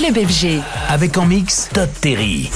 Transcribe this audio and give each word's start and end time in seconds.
Club 0.00 0.16
FG. 0.16 0.62
Avec 0.88 1.18
en 1.18 1.26
mix 1.26 1.68
Todd 1.74 1.90
Terry. 2.00 2.48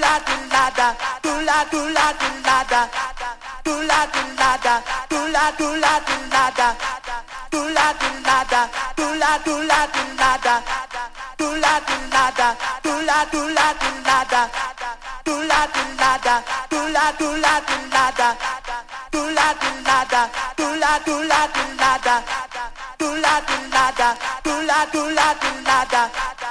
la 0.00 0.18
da 25.94 26.43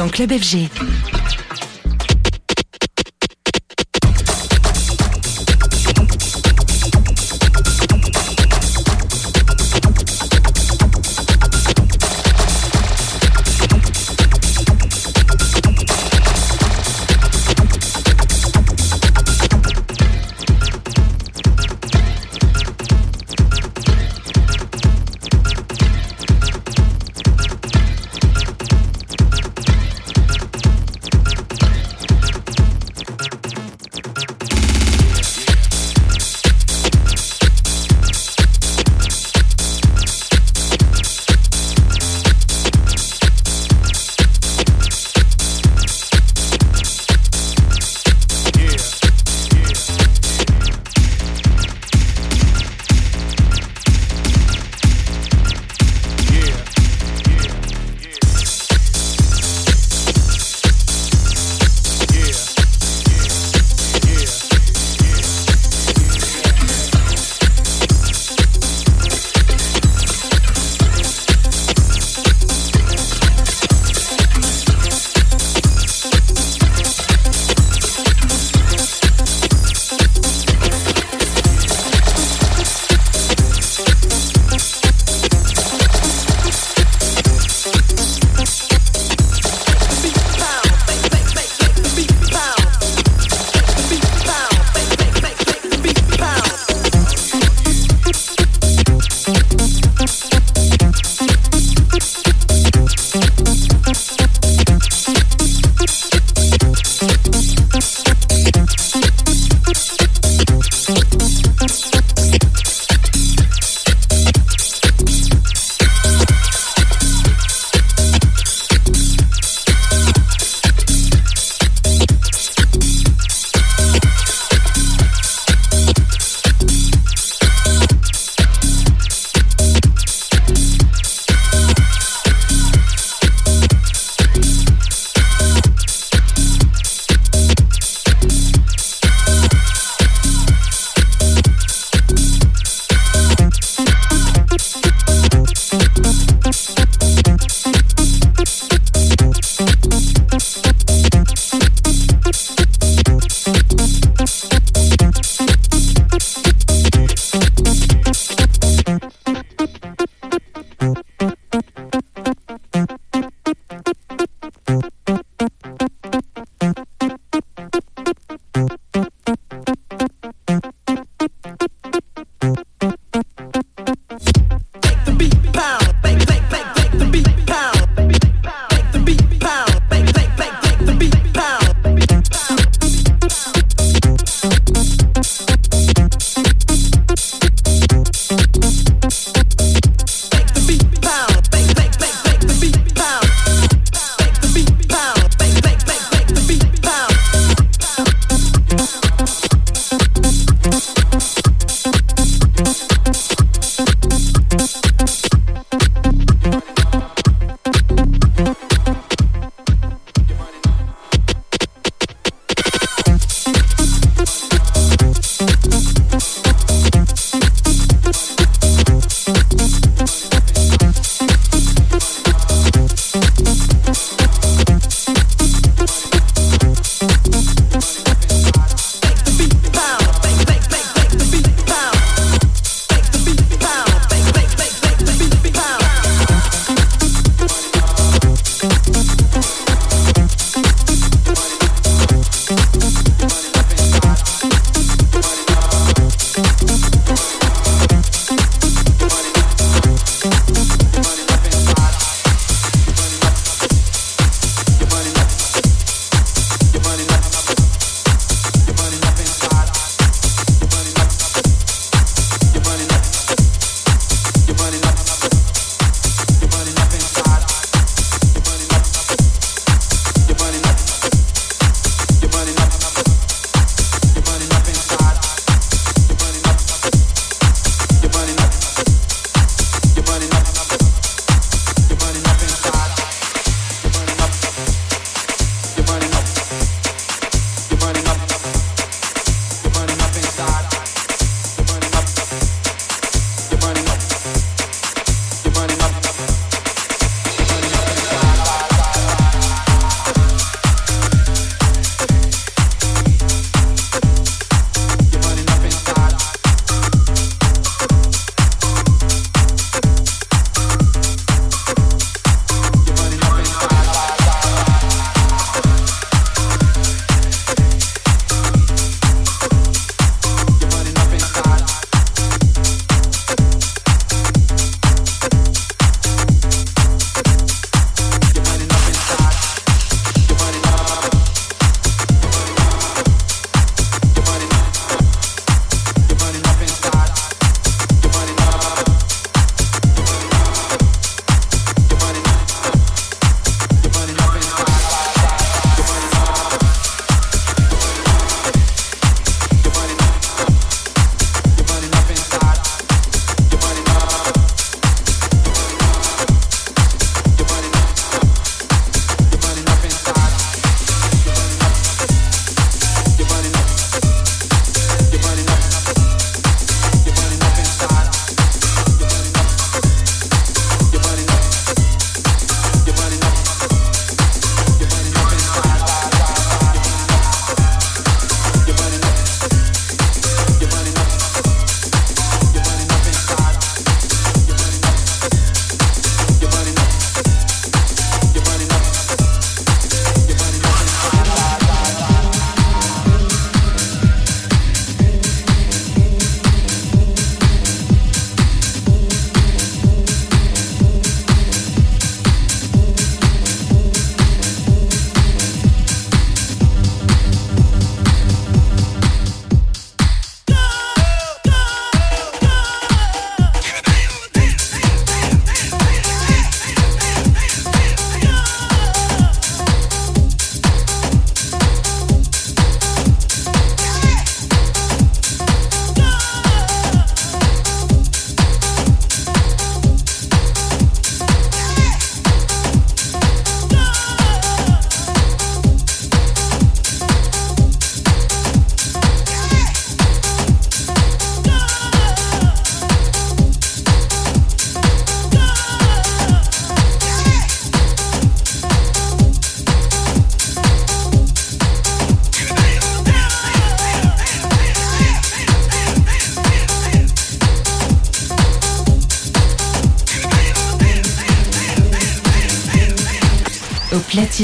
dans 0.00 0.08
Club 0.08 0.32
FG. 0.32 1.19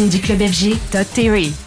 Du 0.05 0.21
club 0.21 0.43
FG, 0.43 0.77
Todd 0.91 1.07
Terry. 1.15 1.66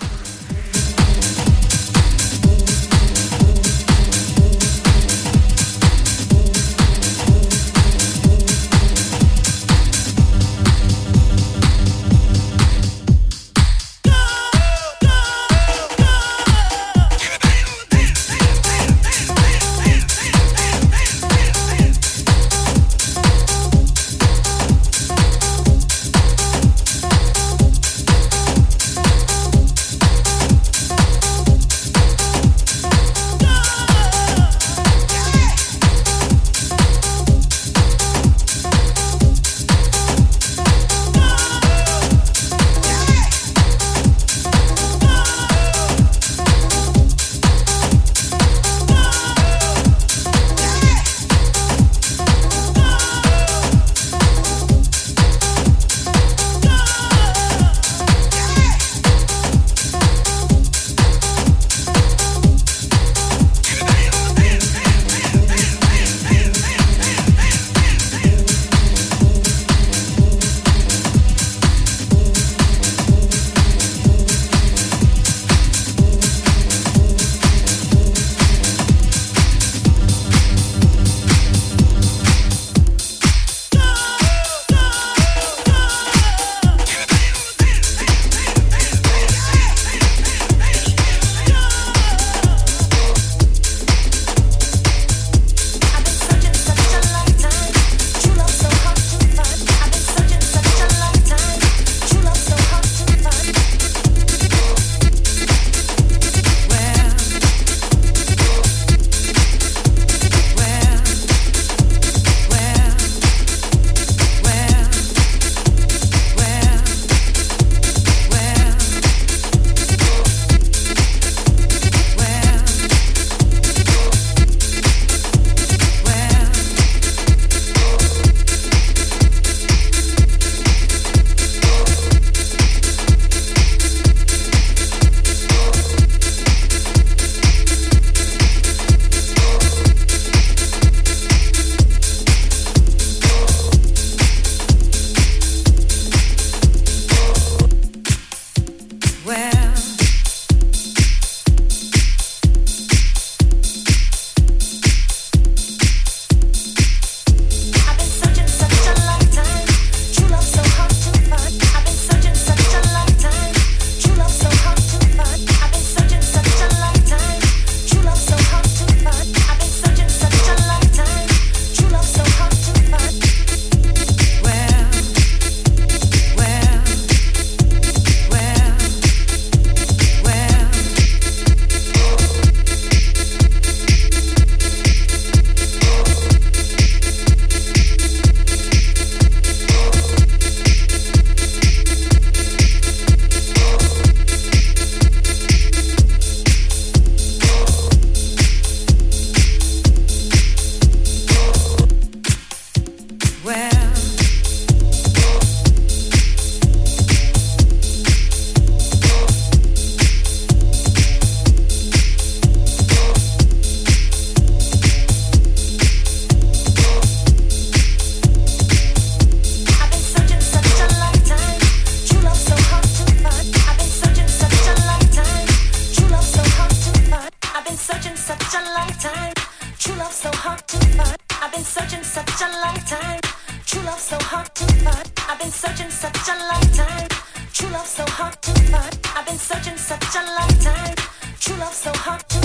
so 241.72 241.92
hot 241.94 242.39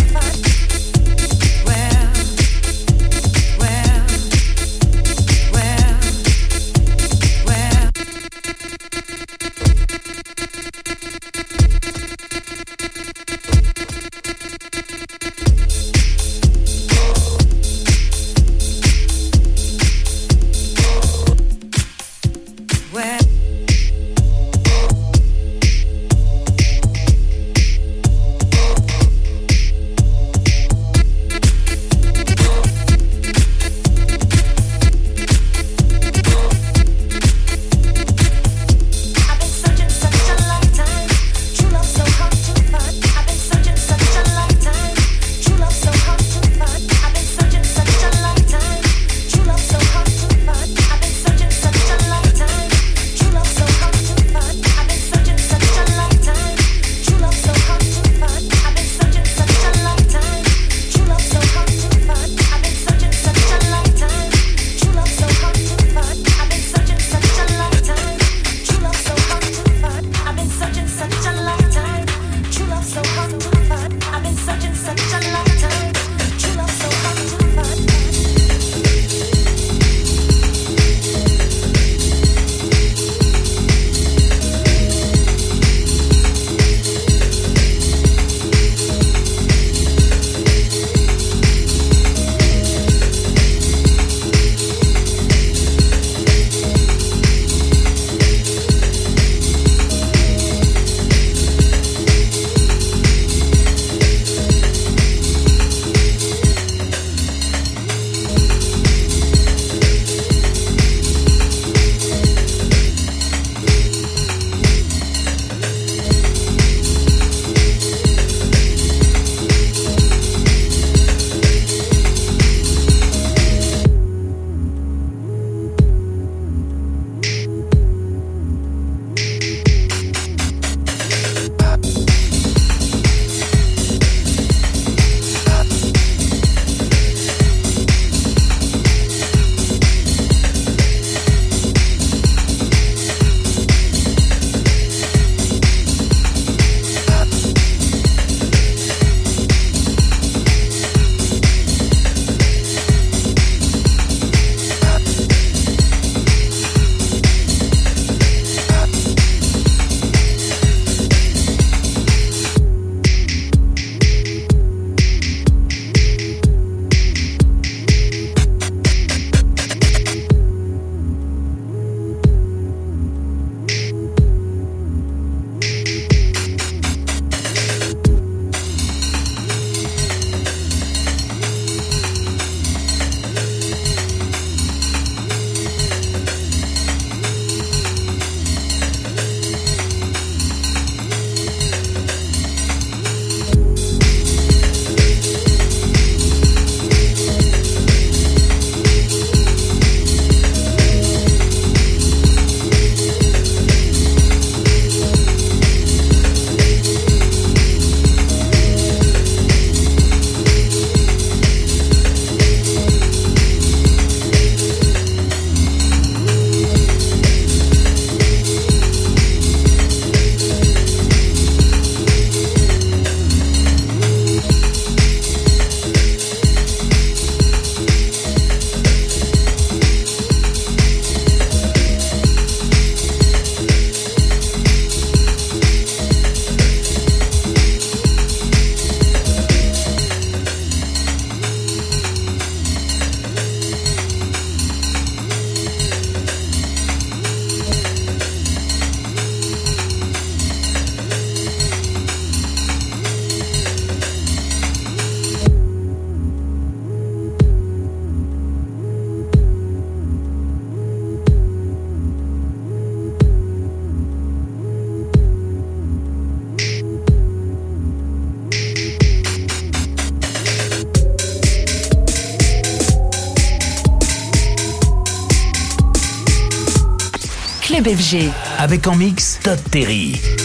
Avec 278.59 278.87
en 278.87 278.97
mix 278.97 279.39
Todd. 279.43 279.59
Terry. 279.71 280.44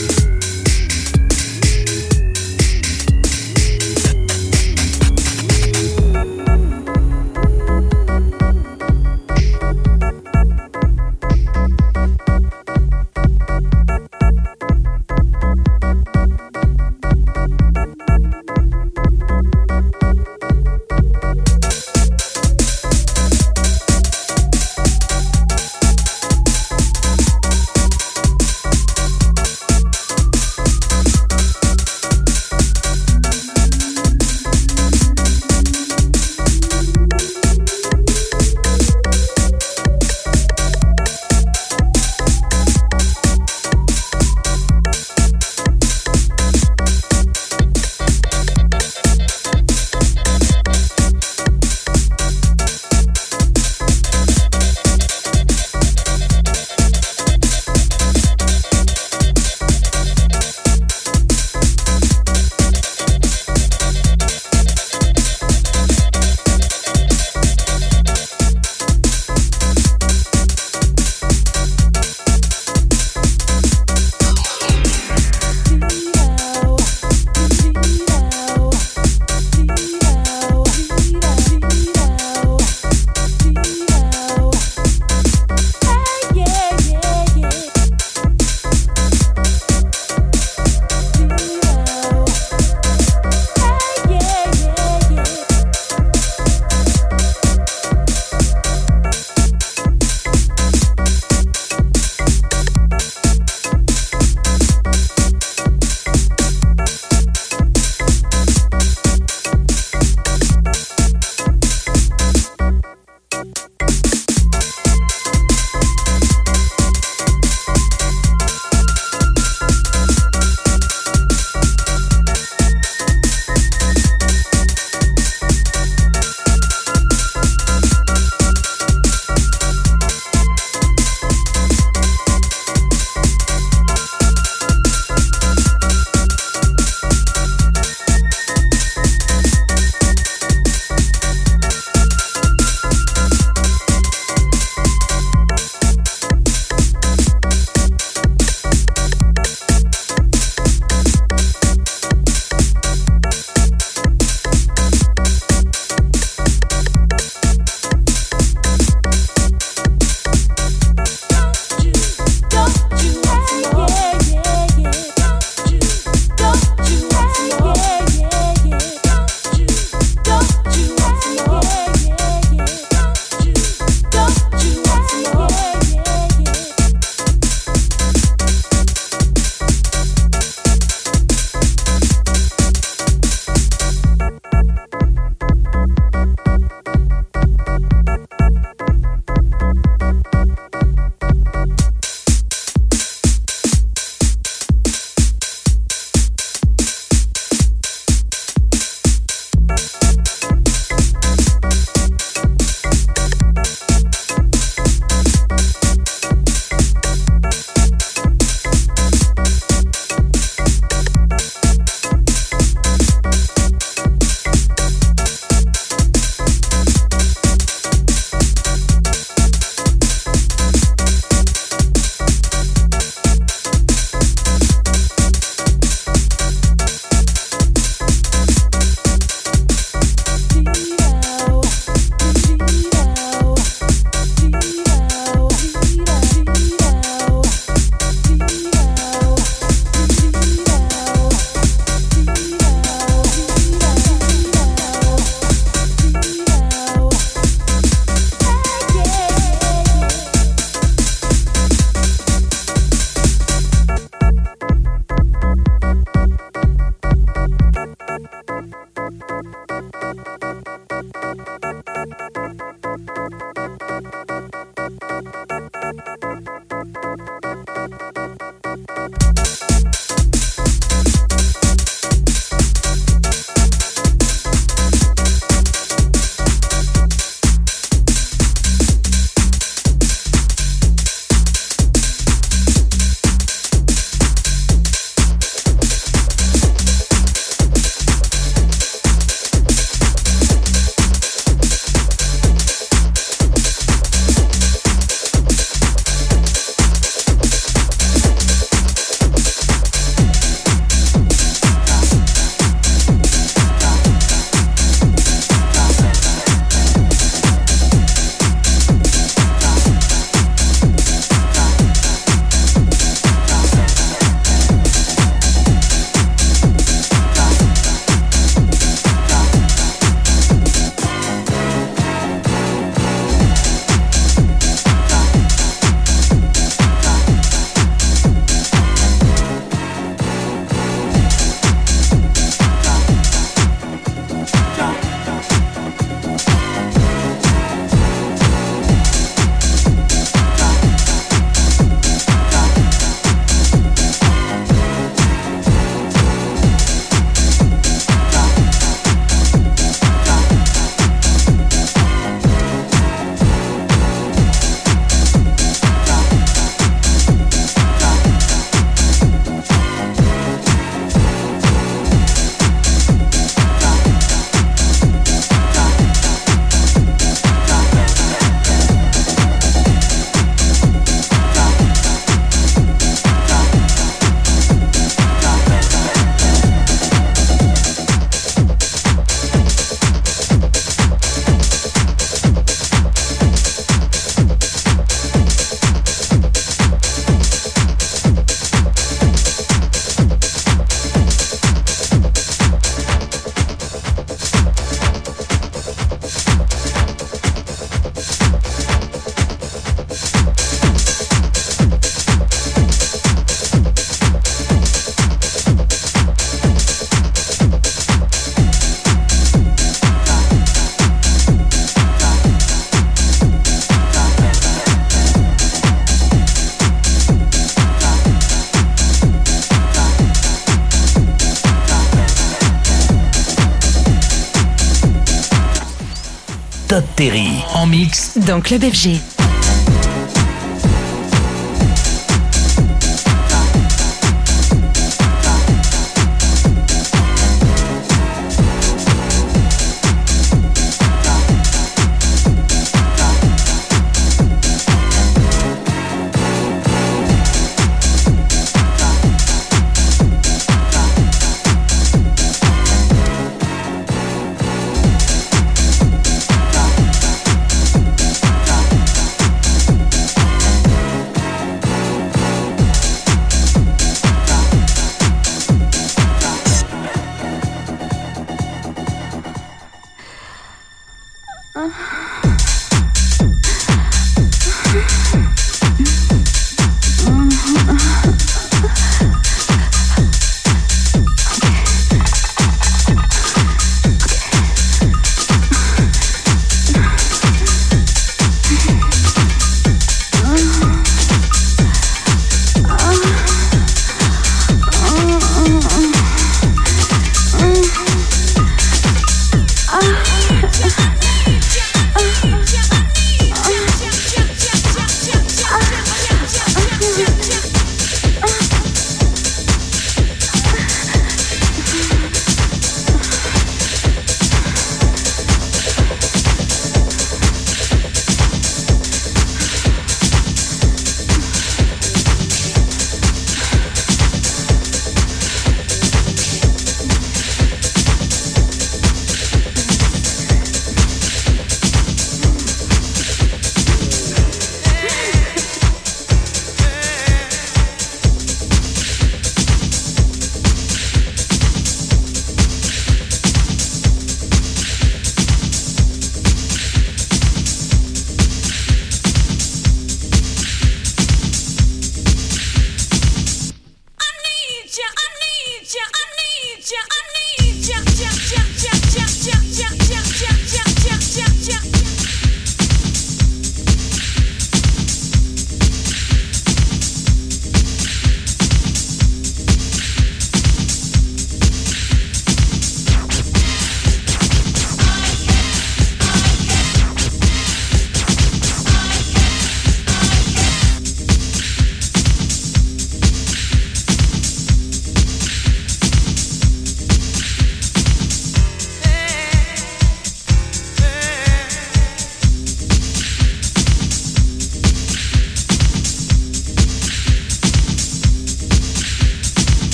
Dans 428.50 428.62
Club 428.62 428.82
FG. 428.82 429.39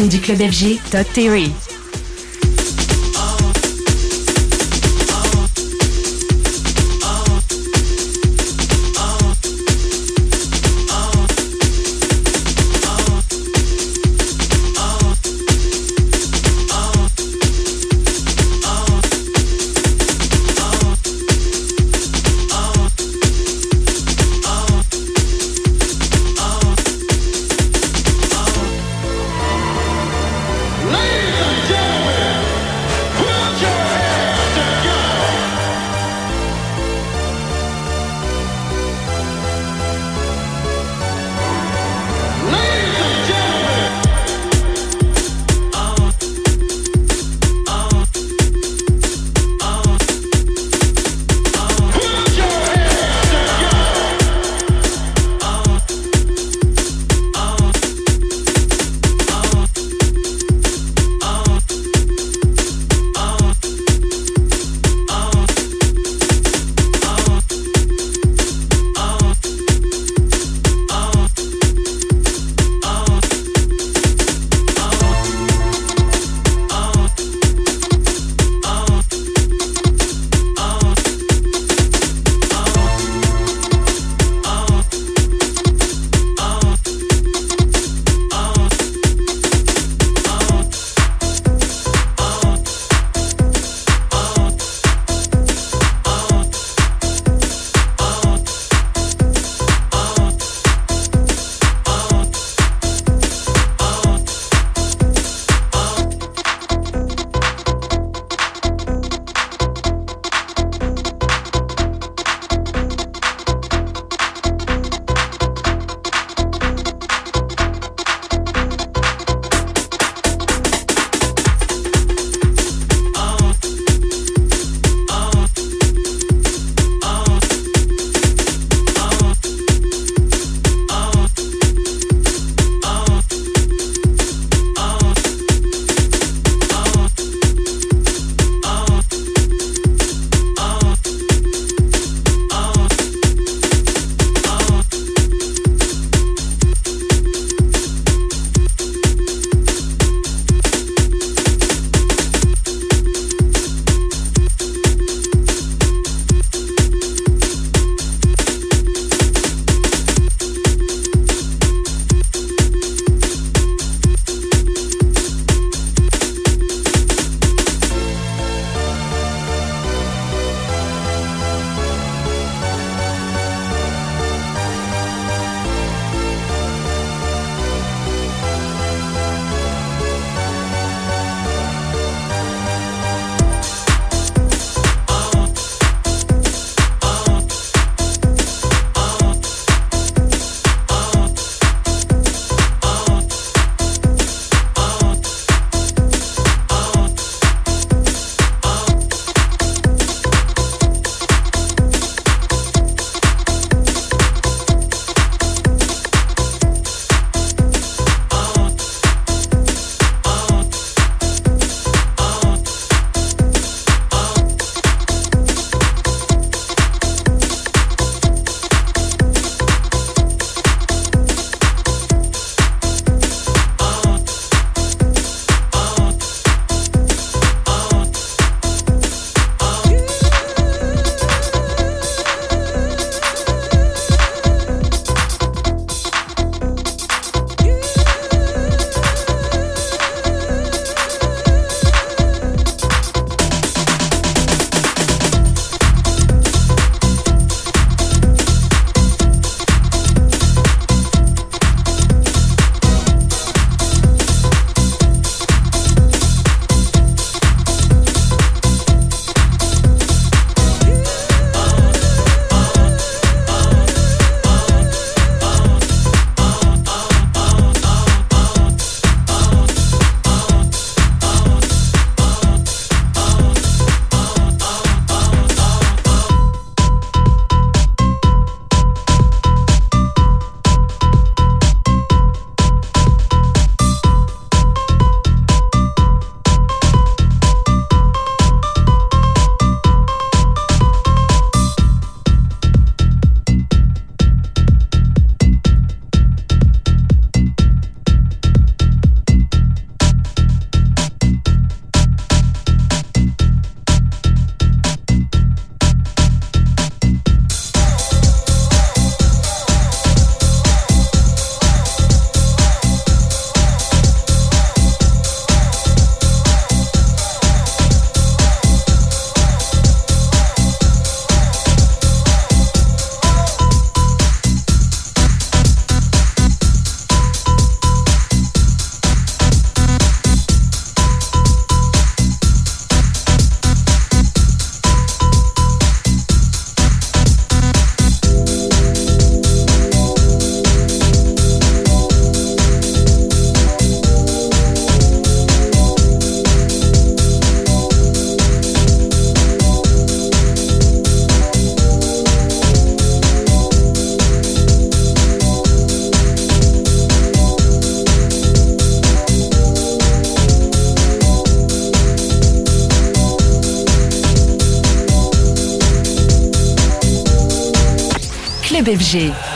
Du 0.00 0.20
club 0.20 0.38
FG, 0.38 0.78
Todd 0.90 1.06
Terry. 1.12 1.71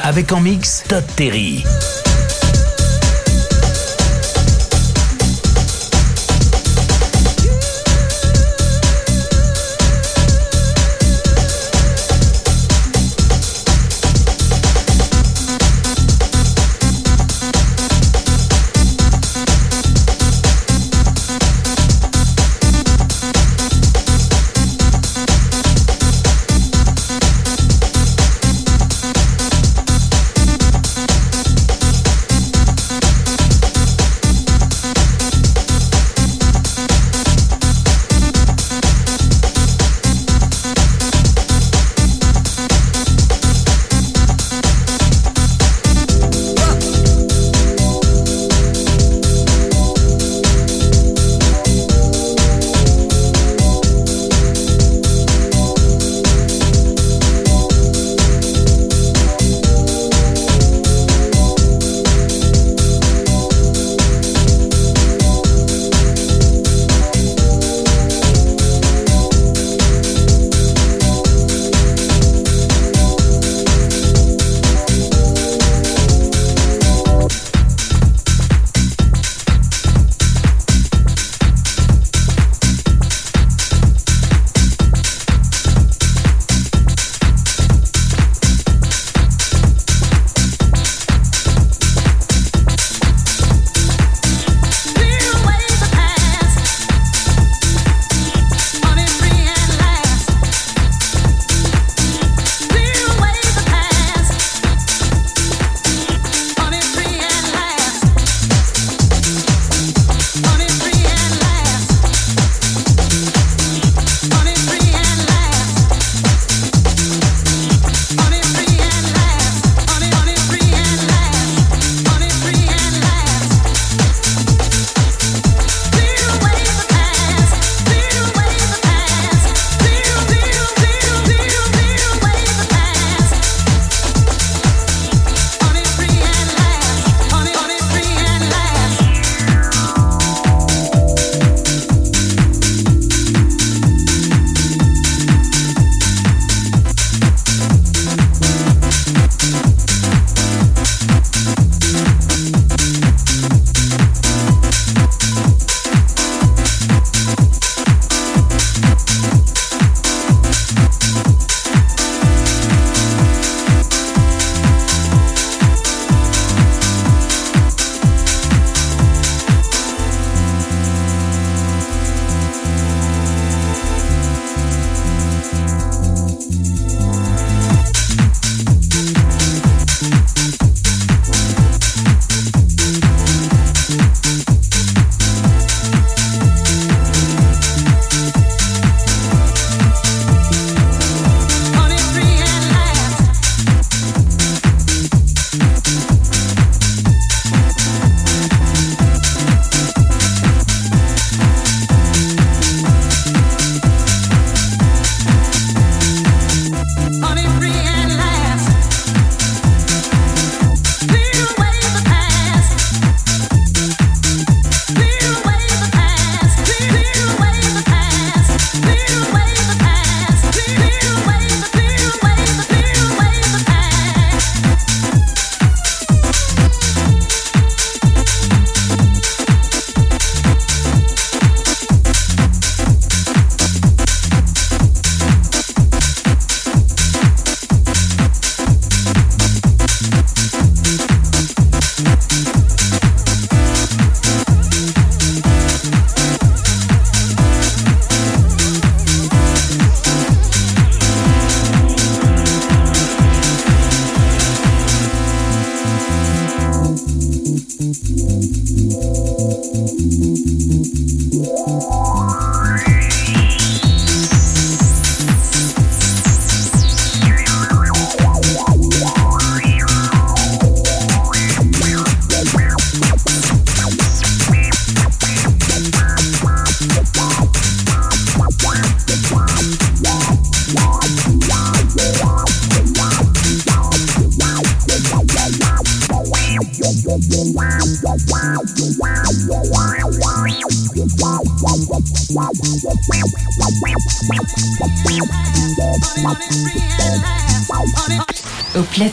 Avec 0.03 0.33
en 0.33 0.41
mix 0.41 0.85
Todd 0.87 1.05
Terry. 1.17 1.65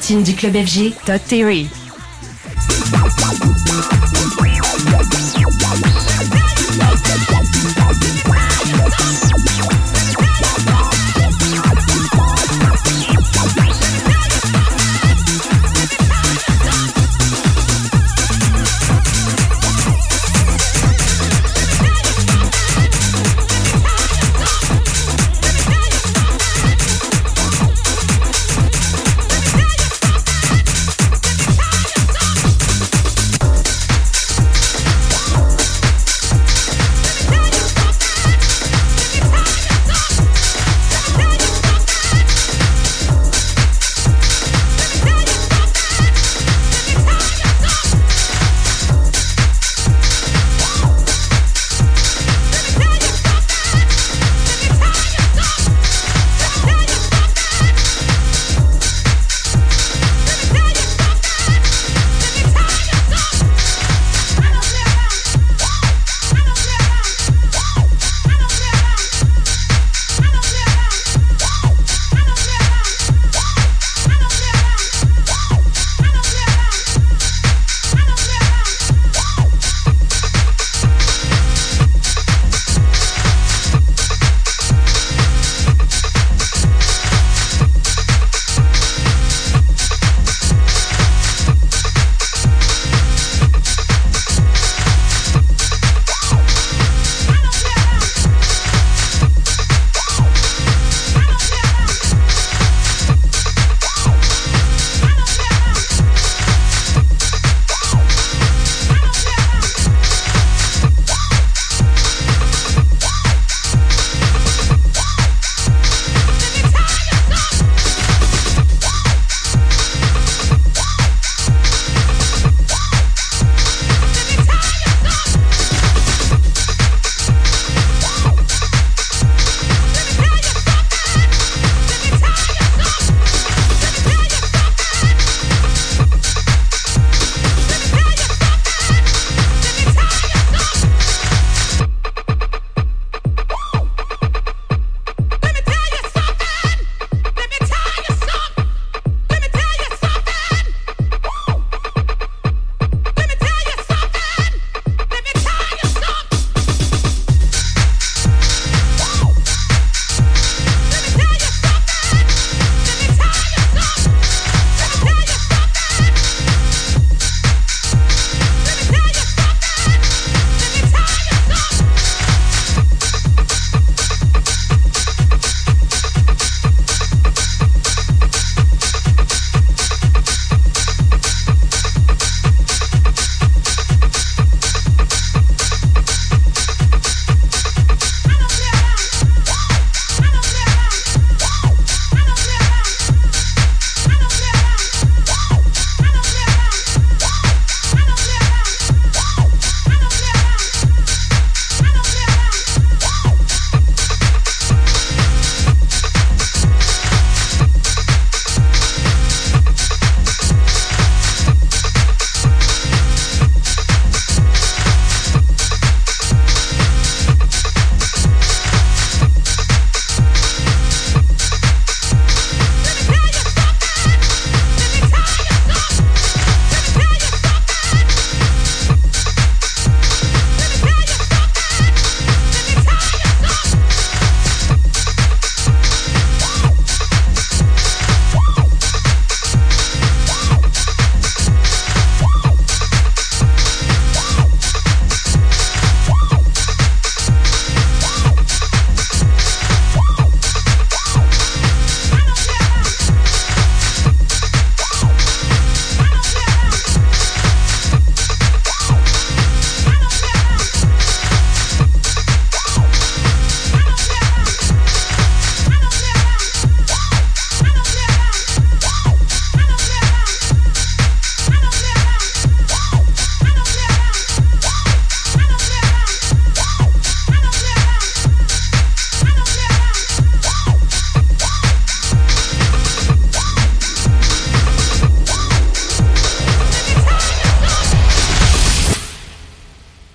Du 0.10 0.34
club 0.36 0.54
FG, 0.54 0.91
Todd 1.06 1.22
Terry. 1.30 1.70